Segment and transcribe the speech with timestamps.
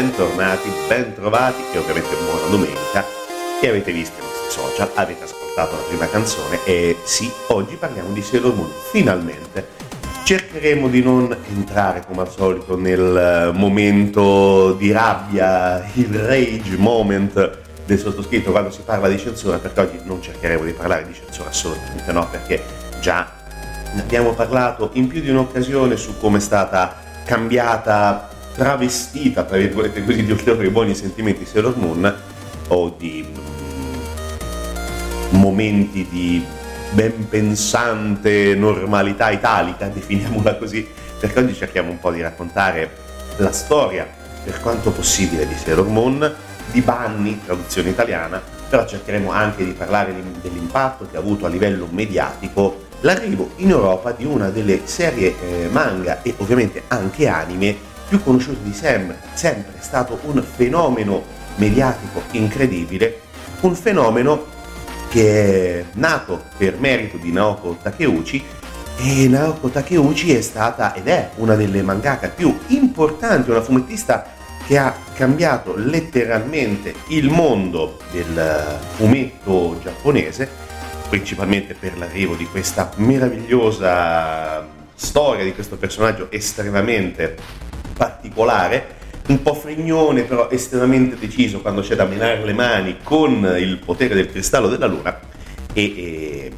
[0.00, 3.04] Bentornati, bentrovati e ovviamente buona domenica
[3.60, 8.10] e avete visto i nostri social, avete ascoltato la prima canzone e sì, oggi parliamo
[8.14, 9.68] di Sailor Moon, finalmente.
[10.24, 17.98] Cercheremo di non entrare come al solito nel momento di rabbia, il rage moment del
[17.98, 22.10] sottoscritto quando si parla di censura, perché oggi non cercheremo di parlare di censura assolutamente
[22.10, 22.62] no, perché
[23.02, 23.30] già
[23.92, 26.96] ne abbiamo parlato in più di un'occasione su come è stata
[27.26, 32.14] cambiata, travestita, tra virgolette così, di ulteriori buoni sentimenti Sailor Moon
[32.68, 33.94] o di mm,
[35.38, 36.44] momenti di
[36.90, 40.86] ben pensante normalità italica, definiamola così,
[41.18, 44.06] perché oggi cerchiamo un po' di raccontare la storia,
[44.44, 46.34] per quanto possibile, di Sailor Moon,
[46.72, 51.88] di Banni, traduzione italiana, però cercheremo anche di parlare dell'impatto che ha avuto a livello
[51.90, 57.76] mediatico l'arrivo in Europa di una delle serie eh, manga e ovviamente anche anime
[58.10, 61.22] più conosciute di sempre, sempre è stato un fenomeno
[61.54, 63.20] mediatico incredibile,
[63.60, 64.46] un fenomeno
[65.10, 68.44] che è nato per merito di Naoko Takeuchi
[68.96, 74.26] e Naoko Takeuchi è stata ed è una delle mangaka più importanti, una fumettista
[74.66, 80.48] che ha cambiato letteralmente il mondo del fumetto giapponese
[81.08, 87.36] principalmente per l'arrivo di questa meravigliosa storia di questo personaggio estremamente
[88.00, 93.76] particolare, un po' fregnone però estremamente deciso quando c'è da menare le mani con il
[93.76, 95.20] potere del cristallo della luna
[95.74, 96.52] e, e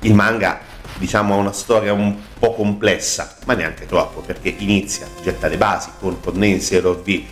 [0.00, 0.60] il manga
[0.98, 5.88] diciamo ha una storia un po' complessa ma neanche troppo perché inizia, getta le basi
[5.98, 7.24] con Condense Sailor V eh,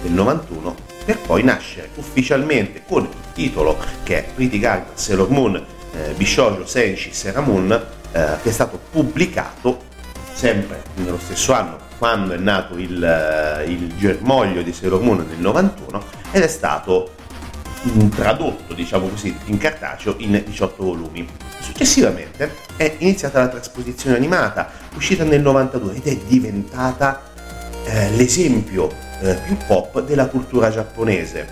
[0.00, 0.74] del 91
[1.04, 5.54] per poi nascere ufficialmente con il titolo che è Pretty Garden Sailor Moon
[5.94, 9.82] eh, Bishojo Senshi Seramun eh, che è stato pubblicato
[10.32, 15.38] sempre nello stesso anno quando è nato il, eh, il germoglio di Sailor Moon nel
[15.38, 16.02] 91
[16.32, 17.12] ed è stato
[18.12, 21.24] tradotto diciamo così in cartaceo in 18 volumi.
[21.60, 27.22] Successivamente è iniziata la trasposizione animata uscita nel 92 ed è diventata
[27.84, 28.90] eh, l'esempio
[29.20, 31.46] eh, più pop della cultura giapponese.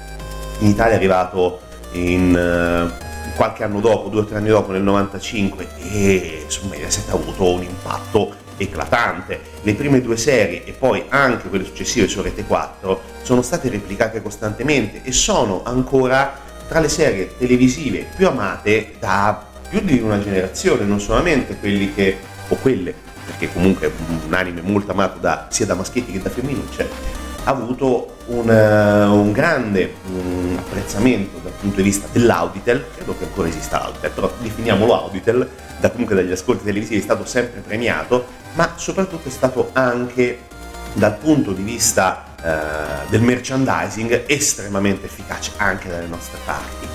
[0.59, 1.61] In Italia è arrivato
[1.93, 7.09] in eh, qualche anno dopo, due o tre anni dopo, nel 95, e su Mediaset
[7.09, 9.41] ha avuto un impatto eclatante.
[9.63, 14.23] Le prime due serie e poi anche quelle successive su Rete 4 sono state replicate
[14.23, 20.85] costantemente e sono ancora tra le serie televisive più amate da più di una generazione,
[20.85, 22.17] non solamente quelli che,
[22.49, 22.93] o quelle,
[23.25, 23.91] perché comunque è
[24.27, 26.89] un anime molto amato da, sia da maschietti che da femminucce,
[27.45, 33.25] ha avuto un, uh, un grande um, apprezzamento dal punto di vista dell'Auditel, credo che
[33.25, 35.49] ancora esista l'Auditel, però definiamolo Auditel,
[35.79, 40.41] da comunque dagli ascolti televisivi è stato sempre premiato, ma soprattutto è stato anche
[40.93, 46.87] dal punto di vista uh, del merchandising estremamente efficace anche dalle nostre parti.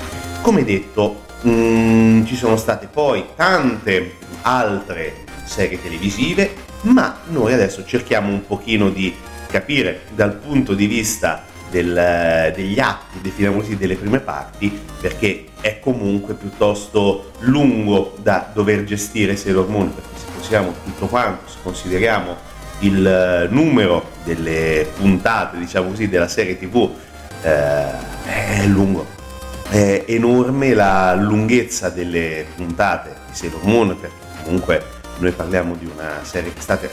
[0.41, 8.29] Come detto, um, ci sono state poi tante altre serie televisive, ma noi adesso cerchiamo
[8.29, 9.15] un pochino di
[9.55, 15.79] capire dal punto di vista del, degli atti, definiamo così, delle prime parti, perché è
[15.79, 22.35] comunque piuttosto lungo da dover gestire Sailor Moon, perché se consideriamo tutto quanto, se consideriamo
[22.79, 26.89] il numero delle puntate, diciamo così, della serie TV,
[27.41, 27.91] eh,
[28.25, 29.13] è lungo.
[29.69, 34.83] È enorme la lunghezza delle puntate di Sailor Moon, perché comunque
[35.19, 36.87] noi parliamo di una serie che è stata,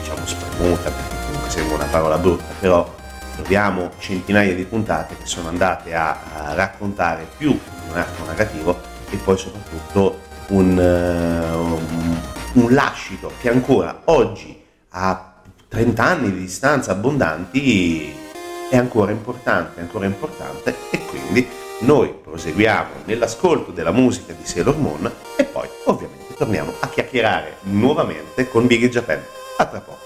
[0.00, 1.19] diciamo, spremuta, perché
[1.50, 2.94] sembra una parola brutta, però
[3.34, 8.78] troviamo centinaia di puntate che sono andate a, a raccontare più un arco narrativo
[9.10, 15.32] e poi soprattutto un, uh, un, lascito che ancora oggi a
[15.66, 18.14] 30 anni di distanza abbondanti
[18.70, 21.48] è ancora importante, è ancora importante e quindi
[21.80, 28.48] noi proseguiamo nell'ascolto della musica di Sailor Moon e poi ovviamente torniamo a chiacchierare nuovamente
[28.48, 29.20] con Big Japan.
[29.56, 29.99] A tra poco.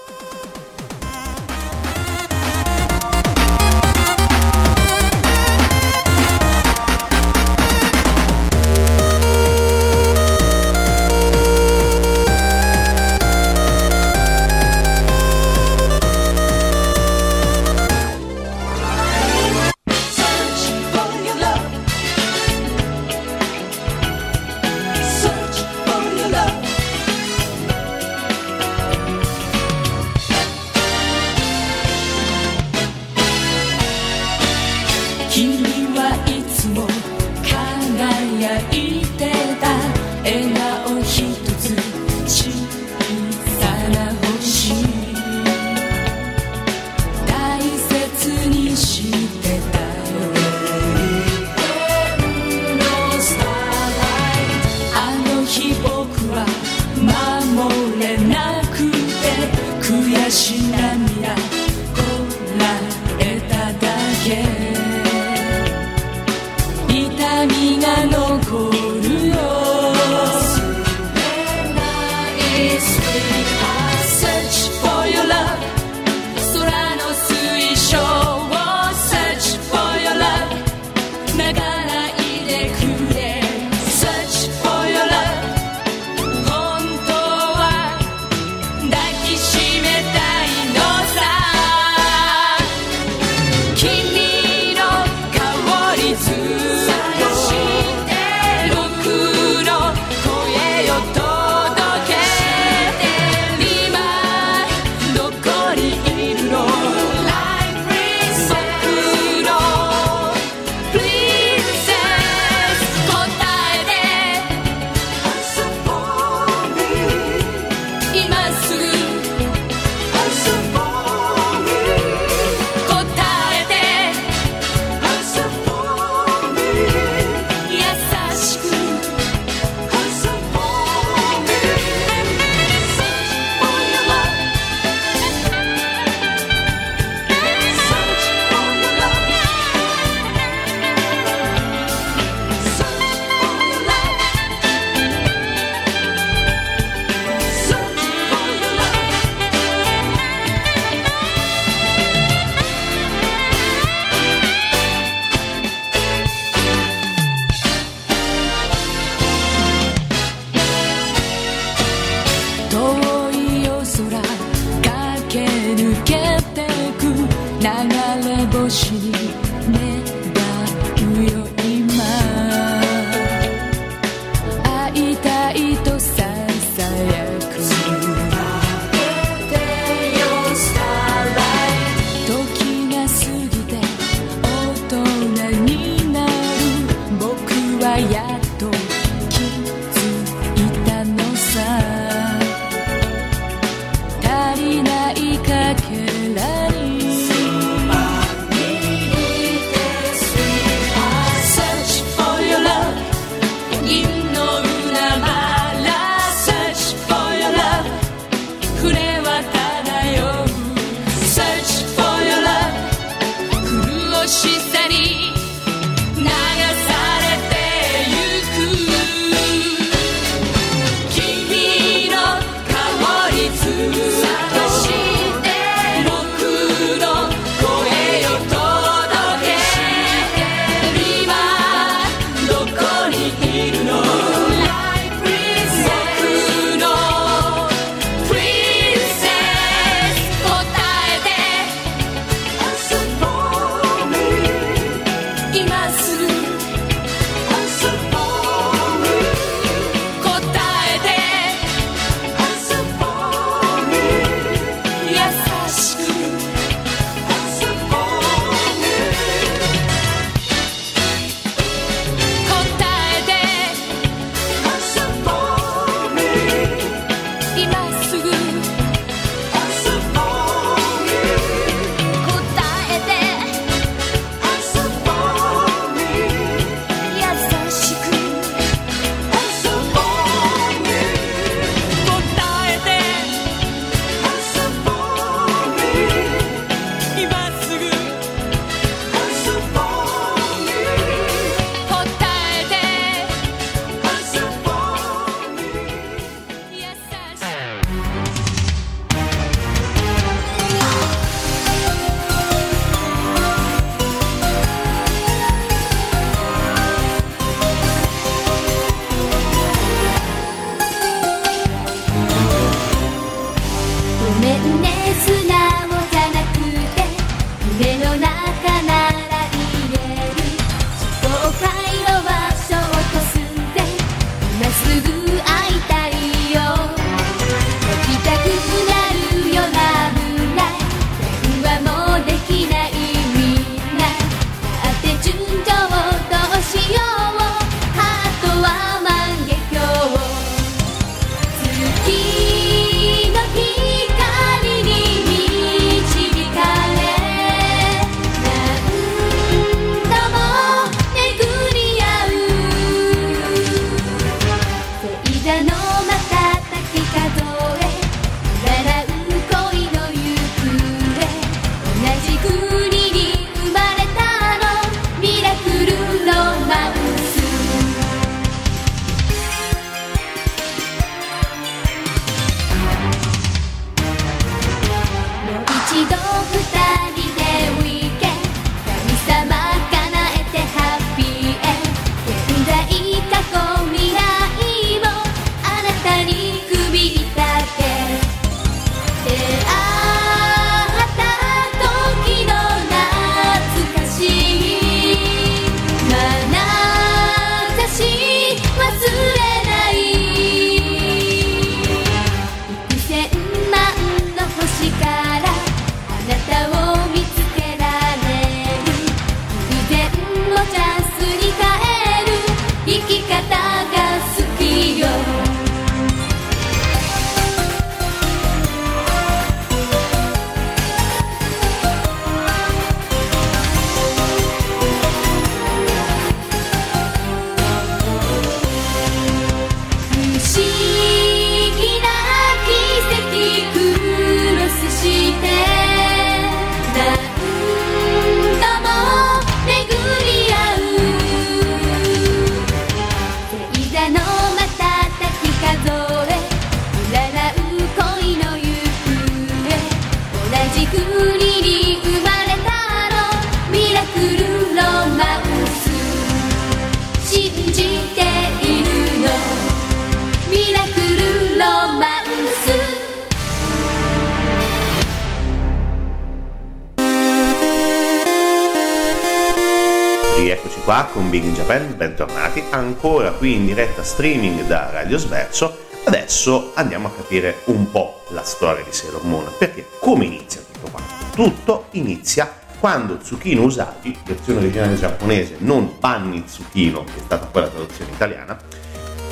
[472.75, 475.83] Ancora qui in diretta streaming da Radio Sverso.
[476.03, 480.91] Adesso andiamo a capire un po' la storia di Sailor Moon, perché come inizia tutto
[480.91, 481.13] quanto?
[481.33, 487.61] Tutto inizia quando Tsukino Usagi, versione originale giapponese, non Panni Tsukino, che è stata poi
[487.63, 488.57] la traduzione italiana,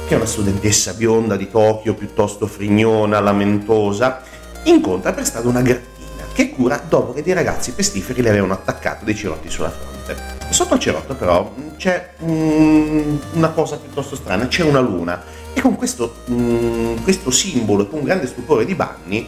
[0.07, 4.21] che è una studentessa bionda di Tokyo, piuttosto frignona, lamentosa,
[4.63, 9.03] incontra per strada una grattina che cura dopo che dei ragazzi pestiferi le avevano attaccato
[9.05, 10.42] dei cerotti sulla fronte.
[10.53, 15.75] Sotto il cerotto però c'è um, una cosa piuttosto strana, c'è una luna e con
[15.75, 19.27] questo, um, questo simbolo e con grande stupore di Banni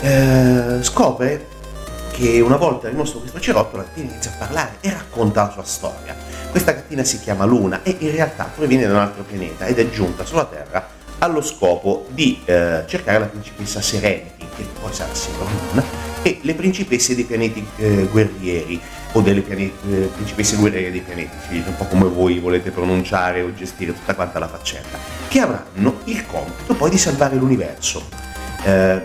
[0.00, 1.46] eh, scopre
[2.10, 5.62] che una volta rimosso questo cerotto la gattina inizia a parlare e racconta la sua
[5.62, 6.16] storia.
[6.50, 9.88] Questa gattina si chiama Luna e in realtà proviene da un altro pianeta ed è
[9.90, 10.88] giunta sulla Terra
[11.18, 15.84] allo scopo di eh, cercare la principessa Serenity, che poi sarà Sailor Moon,
[16.24, 18.80] e le principesse dei pianeti eh, guerrieri
[19.12, 23.52] o delle pianeti, eh, principesse guerriere dei pianeti, un po' come voi volete pronunciare o
[23.54, 28.08] gestire tutta quanta la faccenda, che avranno il compito poi di salvare l'universo.
[28.64, 29.02] Eh,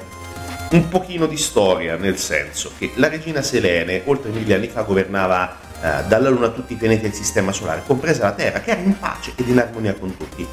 [0.71, 5.57] un pochino di storia, nel senso che la regina Selene, oltre mille anni fa, governava
[5.81, 8.97] eh, dalla Luna tutti i pianeti del Sistema Solare, compresa la Terra, che era in
[8.97, 10.47] pace ed in armonia con tutti.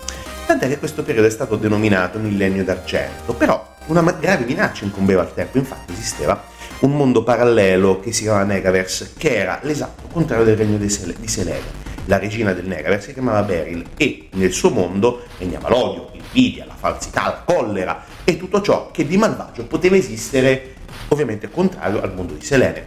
[0.47, 5.33] Tant'è che questo periodo è stato denominato Millennio d'Argento, però una grave minaccia incombeva al
[5.33, 10.57] tempo, infatti esisteva un mondo parallelo che si chiamava Negaverse, che era l'esatto contrario del
[10.57, 11.85] regno di Selene.
[12.05, 16.77] La regina del Negaverse si chiamava Beryl e nel suo mondo regnava l'odio, l'invidia, la
[16.77, 20.75] falsità, la collera e tutto ciò che di malvagio poteva esistere,
[21.09, 22.85] ovviamente contrario al mondo di Selene.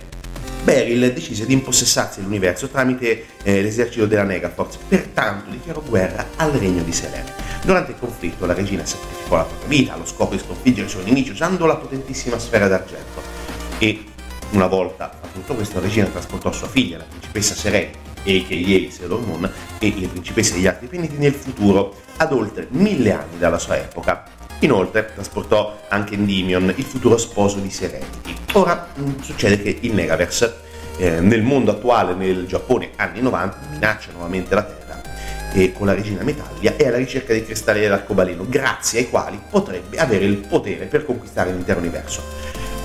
[0.63, 6.83] Beryl decise di impossessarsi dell'universo tramite eh, l'esercito della Negaforce, pertanto dichiarò guerra al regno
[6.83, 7.33] di Selene.
[7.63, 11.03] Durante il conflitto la regina sacrificò la propria vita allo scopo di sconfiggere i suoi
[11.05, 13.28] nemici usando la potentissima sfera d'argento
[13.79, 14.03] e
[14.51, 15.19] una volta
[15.53, 17.91] questo la regina trasportò sua figlia, la principessa Serena,
[18.23, 22.67] e che ieri Sailor Moon e le principesse degli altri pianeti nel futuro ad oltre
[22.71, 24.25] mille anni dalla sua epoca.
[24.59, 28.35] Inoltre trasportò anche Endymion, il futuro sposo di Serenity.
[28.53, 30.55] Ora mm, succede che il Negaverse,
[30.97, 34.77] eh, nel mondo attuale, nel Giappone anni 90, minaccia nuovamente la Terra
[35.51, 39.97] e con la regina Metallia è alla ricerca dei cristalli dell'arcobaleno, grazie ai quali potrebbe
[39.97, 42.21] avere il potere per conquistare l'intero universo.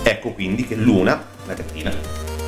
[0.07, 1.91] Ecco quindi che Luna, la gattina,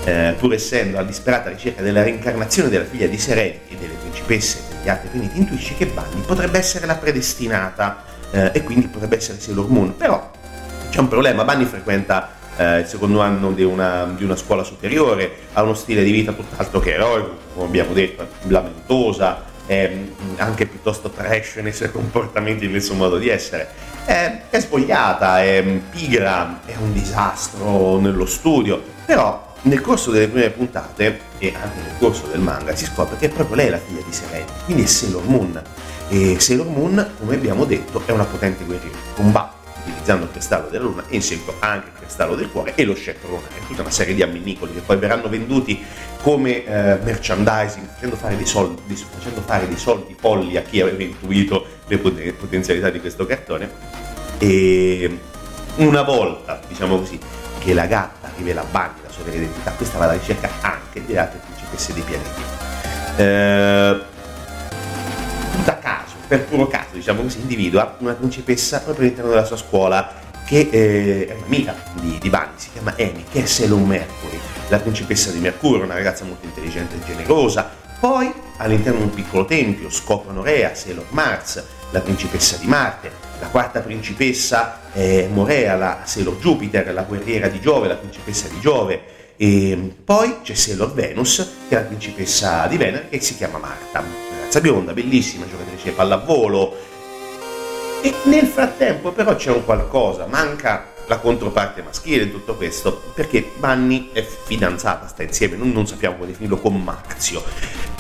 [0.05, 4.61] eh, pur essendo alla disperata ricerca della reincarnazione della figlia di Serenity e delle principesse
[4.69, 9.41] degli altri pianeti, intuisce che Bunny potrebbe essere la predestinata eh, e quindi potrebbe essere
[9.41, 9.97] Sailor Moon.
[9.97, 10.31] Però
[10.91, 15.31] c'è un problema, Bunny frequenta eh, il secondo anno di una, di una, scuola superiore,
[15.55, 19.97] ha uno stile di vita tutt'altro che eroico, come abbiamo detto, lamentosa, è
[20.37, 25.43] anche piuttosto trash nei suoi comportamenti e nel suo modo di essere è, è svogliata,
[25.43, 31.81] è pigra, è un disastro nello studio, però nel corso delle prime puntate e anche
[31.81, 34.85] nel corso del manga si scopre che è proprio lei la figlia di Serena, quindi
[34.85, 35.63] è Sailor Moon.
[36.09, 39.56] E Sailor Moon, come abbiamo detto, è una potente guerriera, combatte
[39.87, 42.95] utilizzando il cristallo della luna e in seguito anche il cristallo del cuore e lo
[42.95, 45.83] scettro lunare, tutta una serie di amminicoli che poi verranno venduti
[46.23, 51.03] come eh, merchandising, facendo fare, dei soldi, facendo fare dei soldi folli a chi aveva
[51.03, 53.71] intuito le potenzialità di questo cartone.
[54.39, 55.19] E
[55.77, 57.19] una volta, diciamo così,
[57.59, 61.05] che la gatta rivela a Bunny la sua vera identità, questa va alla ricerca anche
[61.05, 62.43] delle altre principesse dei pianeti.
[63.17, 64.01] Eh,
[65.65, 70.25] da caso, per puro caso, diciamo così, individua una principessa proprio all'interno della sua scuola
[70.47, 74.79] che eh, è un'amica di, di Bunny, si chiama Amy, che è Sailor Mercury, la
[74.79, 77.69] principessa di Mercurio, una ragazza molto intelligente e generosa.
[77.99, 83.11] Poi, all'interno di un piccolo tempio, scoprono Rea, Sailor Mars, la principessa di Marte,
[83.41, 88.61] la quarta principessa è Morea, la Sailor Jupiter, la guerriera di Giove, la principessa di
[88.61, 89.01] Giove.
[89.37, 91.37] E poi c'è Sailor Venus,
[91.69, 94.03] che è la principessa di Venere, che si chiama Marta.
[94.39, 96.75] Ragazza bionda, bellissima, giocatrice di pallavolo,
[98.03, 103.51] e nel frattempo però c'è un qualcosa, manca la controparte maschile in tutto questo, perché
[103.57, 107.43] Bunny è fidanzata, sta insieme, non, non sappiamo come definirlo, con Maxio,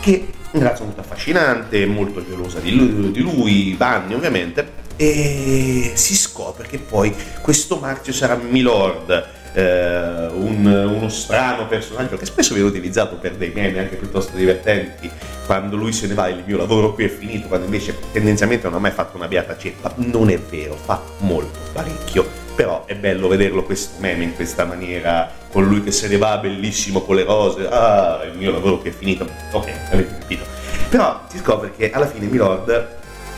[0.01, 5.93] che è un ragazzo molto affascinante, molto gelosa di lui, di lui, Bunny ovviamente, e
[5.95, 12.53] si scopre che poi questo Maxio sarà Milord, eh, un, uno strano personaggio che spesso
[12.53, 15.11] viene utilizzato per dei meme anche piuttosto divertenti.
[15.47, 18.77] Quando lui se ne va il mio lavoro qui è finito quando invece tendenzialmente non
[18.77, 19.95] ha mai fatto una beata ceppa.
[19.97, 22.45] Non è vero fa molto parecchio.
[22.55, 26.37] Però è bello vederlo questo meme in questa maniera con lui che se ne va
[26.37, 27.67] bellissimo con le rose.
[27.67, 29.27] Ah il mio lavoro qui è finito.
[29.53, 30.45] Ok avete capito.
[30.91, 32.89] Però si scopre che alla fine Milord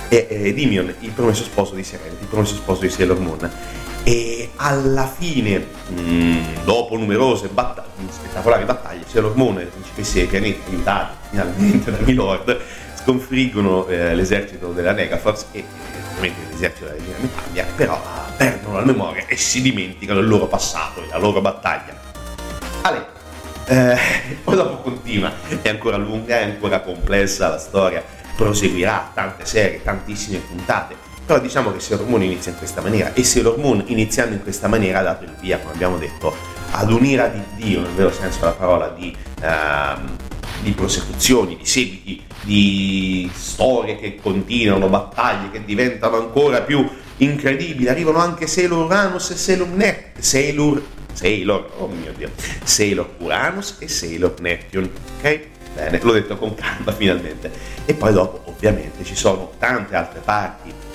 [0.09, 3.51] è, è Dimion il promesso sposo di Serenity il promesso sposo di Sailor Moon
[4.09, 10.27] e alla fine, mh, dopo numerose battaglie, spettacolari battaglie, Sailor Moon e le principesse dei
[10.27, 12.59] pianeti, aiutati finalmente da Milord,
[13.03, 15.63] sconfiggono eh, l'esercito della Negaforce e
[16.17, 20.47] ovviamente l'esercito della Linea Metaglia, però ah, perdono la memoria e si dimenticano il loro
[20.47, 21.95] passato e la loro battaglia.
[22.81, 23.07] Ale,
[23.67, 23.99] eh,
[24.43, 28.03] poi dopo continua, è ancora lunga, è ancora complessa la storia,
[28.35, 33.23] proseguirà tante serie, tantissime puntate però diciamo che Sailor Moon inizia in questa maniera e
[33.23, 36.35] Sailor Moon iniziando in questa maniera ha dato il via, come abbiamo detto,
[36.71, 40.01] ad un'ira di Dio, nel vero senso della parola, di, uh,
[40.63, 46.89] di prosecuzioni, di seguiti, di storie che continuano, battaglie che diventano ancora più
[47.19, 47.91] incredibili.
[47.91, 52.31] Arrivano anche Sailor Uranus e Sailor Neptune, Sailor, Sailor, oh mio Dio,
[52.65, 54.89] Sailor Uranus e Sailor Neptune,
[55.19, 55.41] ok?
[55.75, 57.53] Bene, l'ho detto con calma finalmente.
[57.85, 60.87] E poi dopo ovviamente ci sono tante altre parti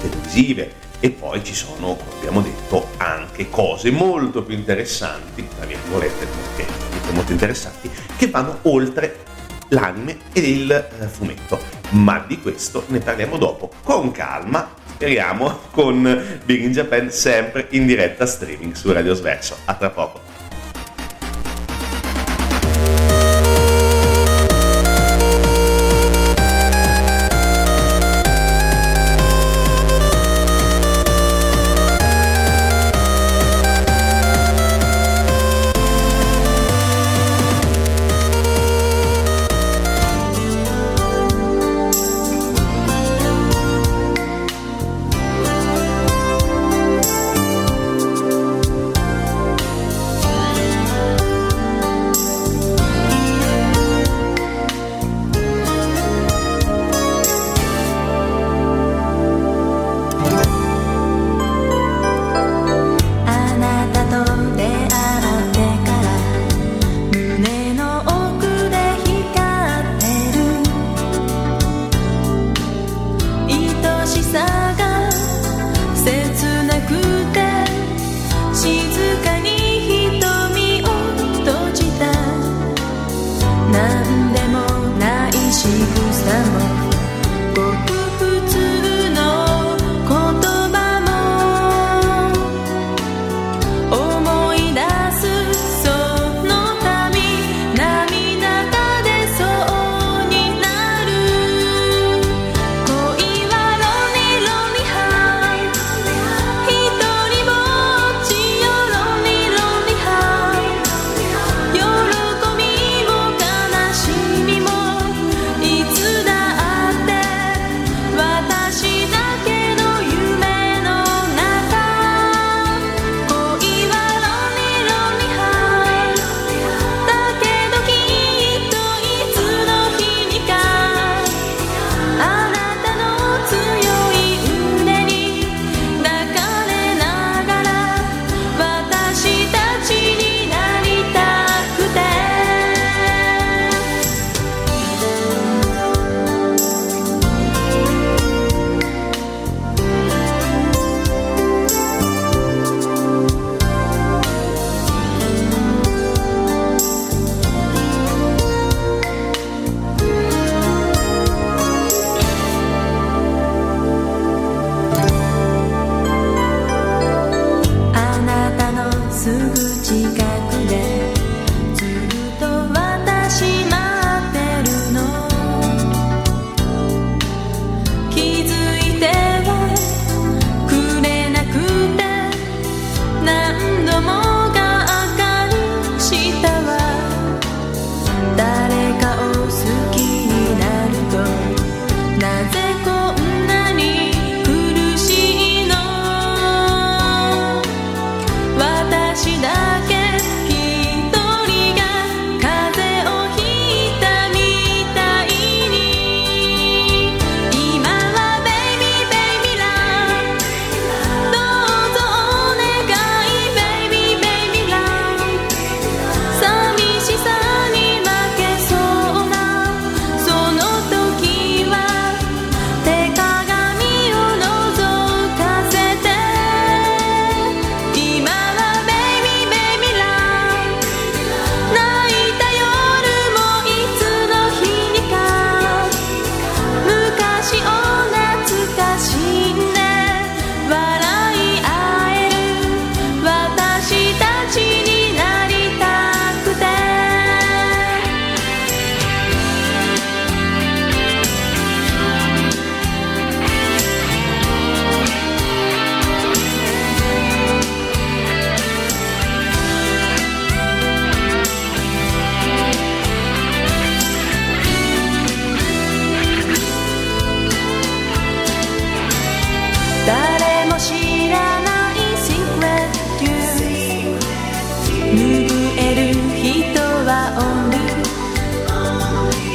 [0.00, 6.26] televisive e poi ci sono, come abbiamo detto, anche cose molto più interessanti, tra virgolette,
[6.26, 9.24] perché molto interessanti, che vanno oltre
[9.68, 11.58] l'anime e il eh, fumetto.
[11.90, 17.86] Ma di questo ne parliamo dopo, con calma, speriamo, con Big in Japan sempre in
[17.86, 19.56] diretta streaming su Radio Sverso.
[19.64, 20.27] A tra poco.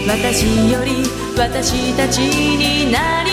[0.07, 1.03] 私より
[1.37, 3.32] 私たちになり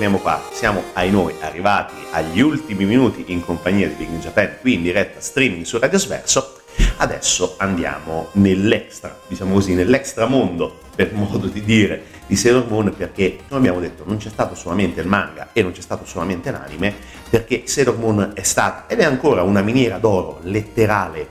[0.00, 4.56] Ritorniamo qua, siamo ai noi arrivati agli ultimi minuti in compagnia di Big in Japan,
[4.58, 6.60] qui in diretta streaming su Radio Sverso.
[6.96, 13.40] Adesso andiamo nell'extra, diciamo così, nell'extra mondo, per modo di dire, di Sailor Moon, perché,
[13.46, 16.94] come abbiamo detto, non c'è stato solamente il manga e non c'è stato solamente l'anime,
[17.28, 21.28] perché Sailor Moon è stata ed è ancora una miniera d'oro letterale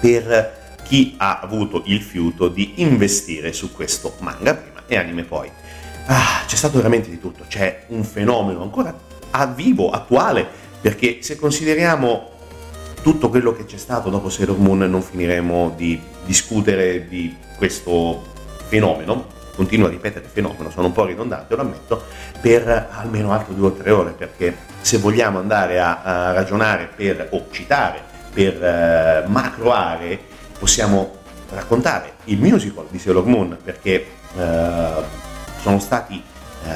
[0.00, 5.61] per chi ha avuto il fiuto di investire su questo manga prima e anime poi.
[6.06, 8.94] Ah, c'è stato veramente di tutto, c'è un fenomeno ancora
[9.30, 10.46] a vivo, attuale,
[10.80, 12.30] perché se consideriamo
[13.02, 18.22] tutto quello che c'è stato dopo Sailor Moon non finiremo di discutere di questo
[18.66, 22.04] fenomeno, continuo a ripetere fenomeno, sono un po' ridondante, lo ammetto,
[22.40, 27.28] per almeno altre due o tre ore, perché se vogliamo andare a, a ragionare per,
[27.30, 28.00] o citare
[28.32, 30.18] per eh, macro aree,
[30.58, 31.16] possiamo
[31.50, 35.30] raccontare il musical di Sailor Moon, perché eh,
[35.62, 36.20] sono stati
[36.64, 36.70] eh,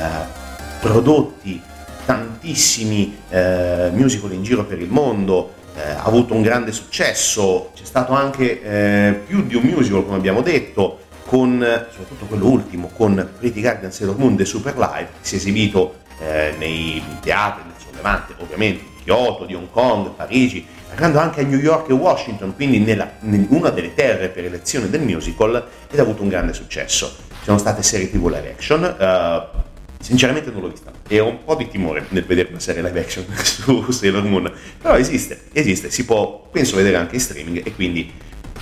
[0.81, 1.61] prodotti
[2.05, 7.85] tantissimi eh, musical in giro per il mondo, eh, ha avuto un grande successo, c'è
[7.85, 11.59] stato anche eh, più di un musical come abbiamo detto, con
[11.91, 15.97] soprattutto quello ultimo, con Pretty Garden Sailor Moon The Super Live, che si è esibito
[16.21, 21.45] eh, nei teatri del sollevante, ovviamente di Kyoto, di Hong Kong, Parigi, arrivando anche a
[21.45, 25.99] New York e Washington, quindi nella, in una delle terre per elezione del musical, ed
[25.99, 27.26] ha avuto un grande successo.
[27.47, 29.63] Sono state serie TV live action, uh,
[30.01, 32.99] Sinceramente non l'ho vista e ho un po' di timore nel vedere una serie live
[32.99, 37.73] action su Sailor Moon, però esiste, esiste, si può penso vedere anche in streaming e
[37.73, 38.13] quindi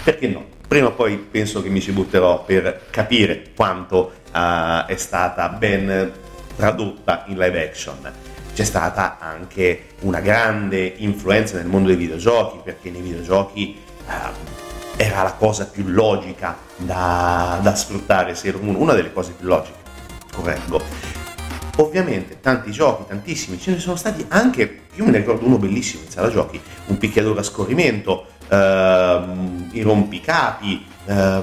[0.03, 0.45] perché no?
[0.69, 6.13] Prima o poi penso che mi ci butterò per capire quanto uh, è stata ben
[6.55, 8.13] tradotta in live action.
[8.55, 14.64] C'è stata anche una grande influenza nel mondo dei videogiochi perché nei videogiochi uh,
[14.97, 19.79] era la cosa più logica da, da sfruttare Moon, una delle cose più logiche,
[20.33, 21.13] correggo
[21.77, 26.05] Ovviamente tanti giochi, tantissimi, ce ne sono stati anche, io me ne ricordo uno bellissimo
[26.05, 31.43] in sala giochi, un picchiaduro a scorrimento, ehm, i rompicapi, eh,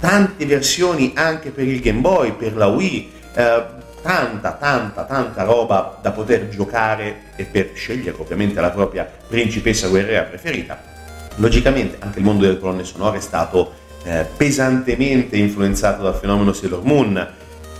[0.00, 3.64] tante versioni anche per il Game Boy, per la Wii, eh,
[4.00, 10.22] tanta, tanta, tanta roba da poter giocare e per scegliere ovviamente la propria principessa guerriera
[10.22, 10.91] preferita.
[11.36, 13.72] Logicamente anche il mondo delle colonne sonore è stato
[14.04, 17.28] eh, pesantemente influenzato dal fenomeno Sailor Moon,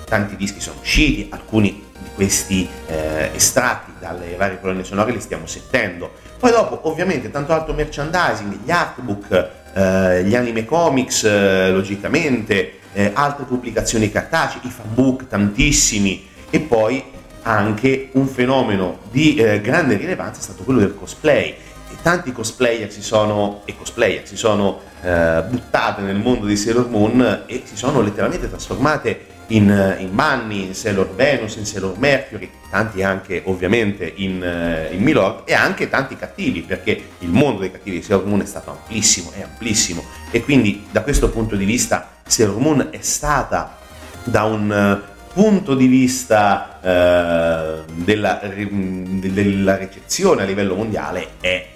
[0.05, 5.46] tanti dischi sono usciti, alcuni di questi eh, estratti dalle varie colonne sonore li stiamo
[5.46, 6.12] sentendo.
[6.38, 13.11] Poi dopo ovviamente tanto altro merchandising, gli artbook, eh, gli anime comics eh, logicamente, eh,
[13.14, 16.28] altre pubblicazioni cartacee, i fanbook tantissimi.
[16.50, 17.03] E poi
[17.42, 21.55] anche un fenomeno di eh, grande rilevanza è stato quello del cosplay
[22.03, 27.44] tanti cosplayer si sono, e cosplayer si sono eh, buttate nel mondo di Sailor Moon
[27.46, 33.03] e si sono letteralmente trasformate in, in Bunny, in Sailor Venus, in Sailor Mercury, tanti
[33.03, 37.98] anche ovviamente in, eh, in Milord e anche tanti cattivi perché il mondo dei cattivi
[37.98, 40.05] di Sailor Moon è stato amplissimo, è amplissimo.
[40.30, 43.78] E quindi da questo punto di vista Sailor Moon è stata
[44.24, 51.68] da un eh, punto di vista eh, della, della, ricezione a livello mondiale è,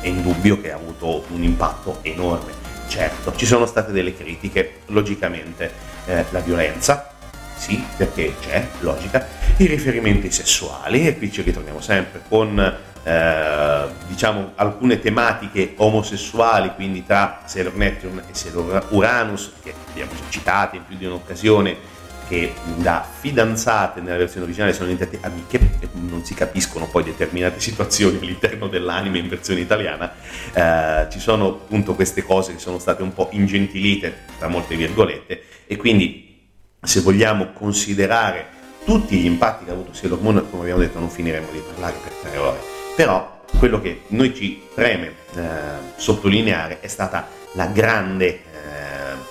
[0.00, 2.52] è indubbio che ha avuto un impatto enorme.
[2.88, 5.70] Certo, ci sono state delle critiche, logicamente,
[6.06, 7.12] eh, la violenza,
[7.56, 9.26] sì, perché c'è, logica,
[9.56, 12.58] i riferimenti sessuali, e qui ci ritorniamo sempre con
[13.02, 20.22] eh, diciamo alcune tematiche omosessuali, quindi tra Sailor Neptune e Sailor Uranus, che abbiamo già
[20.28, 21.76] citate in più di un'occasione,
[22.28, 27.58] che da fidanzate nella versione originale sono diventate amiche e non si capiscono poi determinate
[27.60, 30.12] situazioni all'interno dell'anime in versione italiana,
[30.52, 35.42] eh, ci sono appunto queste cose che sono state un po' ingentilite, tra molte virgolette,
[35.66, 36.46] e quindi
[36.82, 41.10] se vogliamo considerare tutti gli impatti che ha avuto Sailor Moon, come abbiamo detto non
[41.10, 42.58] finiremo di parlare per tre ore,
[42.94, 45.42] però quello che noi ci preme eh,
[45.96, 48.40] sottolineare è stata la grande eh,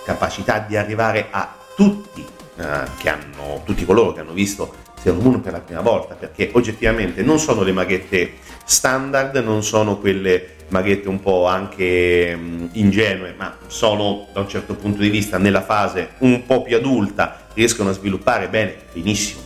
[0.04, 2.26] capacità di arrivare a tutti
[2.58, 6.50] eh, che hanno, tutti coloro che hanno visto Sailor Moon per la prima volta, perché
[6.54, 8.34] oggettivamente non sono le maghette
[8.66, 14.76] standard, non sono quelle maghette un po' anche mh, ingenue, ma sono da un certo
[14.76, 19.42] punto di vista nella fase un po' più adulta, riescono a sviluppare bene, benissimo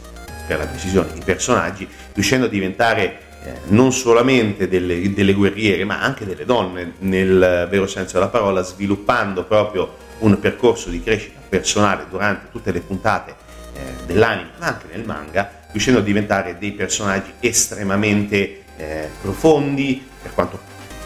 [0.47, 6.01] per la precisione, i personaggi, riuscendo a diventare eh, non solamente delle, delle, guerriere, ma
[6.01, 12.05] anche delle donne nel vero senso della parola, sviluppando proprio un percorso di crescita personale
[12.09, 13.35] durante tutte le puntate
[13.73, 20.33] eh, dell'anime, ma anche nel manga, riuscendo a diventare dei personaggi estremamente eh, profondi, per
[20.33, 20.59] quanto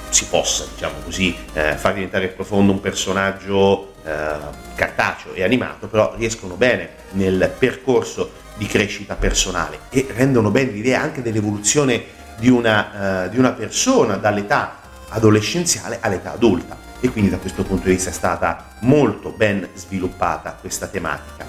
[0.10, 4.36] si possa, diciamo così, eh, far diventare profondo un personaggio eh,
[4.76, 11.02] cartaceo e animato, però riescono bene nel percorso di crescita personale e rendono bene l'idea
[11.02, 12.04] anche dell'evoluzione
[12.38, 14.78] di una, eh, di una persona dall'età
[15.10, 20.58] adolescenziale all'età adulta e quindi da questo punto di vista è stata molto ben sviluppata
[20.60, 21.46] questa tematica.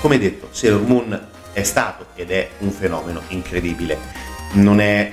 [0.00, 3.98] Come detto, Sailor Moon è stato ed è un fenomeno incredibile.
[4.52, 5.12] Non è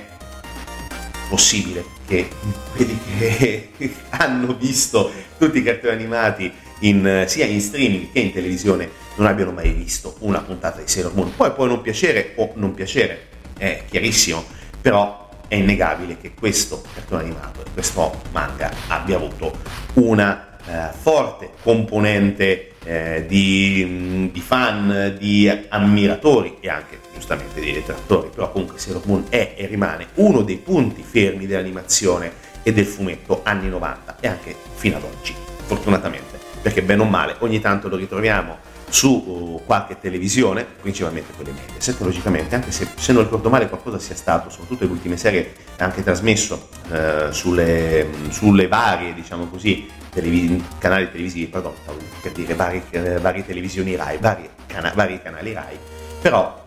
[1.28, 2.28] possibile che
[2.74, 3.70] quelli che
[4.10, 9.52] hanno visto tutti i cartoni animati in, sia in streaming che in televisione non abbiano
[9.52, 11.34] mai visto una puntata di Sailor Moon.
[11.34, 14.44] Poi può non piacere o non piacere, è chiarissimo,
[14.80, 15.21] però
[15.52, 19.54] è innegabile che questo cartone animato, questo manga abbia avuto
[19.94, 28.30] una eh, forte componente eh, di, di, fan, di ammiratori e anche giustamente di detrattori,
[28.34, 32.32] però comunque Sailor Moon è e rimane uno dei punti fermi dell'animazione
[32.62, 35.34] e del fumetto anni 90 e anche fino ad oggi,
[35.66, 38.56] fortunatamente, perché bene o male ogni tanto lo ritroviamo
[38.92, 43.98] su uh, qualche televisione, principalmente quelle Mediaset, logicamente, anche se, se non ricordo male qualcosa
[43.98, 50.62] sia stato, soprattutto le ultime serie, anche trasmesso eh, sulle, sulle, varie, diciamo così, televis-
[50.76, 51.72] canali televisivi, pardon,
[52.20, 55.78] per dire varie, eh, varie televisioni RAI, vari, cana- vari canali RAI,
[56.20, 56.62] però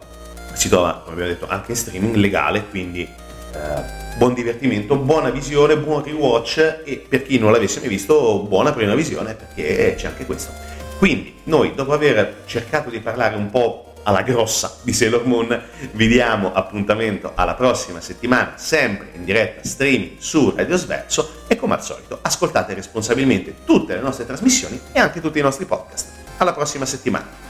[0.53, 5.77] si trova, come abbiamo detto, anche in streaming legale, quindi eh, buon divertimento, buona visione,
[5.77, 10.25] buon rewatch e per chi non l'avesse mai visto, buona prima visione perché c'è anche
[10.25, 10.74] questo.
[10.97, 16.07] Quindi noi dopo aver cercato di parlare un po' alla grossa di Sailor Moon, vi
[16.07, 21.83] diamo appuntamento alla prossima settimana, sempre in diretta streaming su Radio Sverso e come al
[21.83, 26.09] solito ascoltate responsabilmente tutte le nostre trasmissioni e anche tutti i nostri podcast.
[26.37, 27.44] Alla prossima settimana.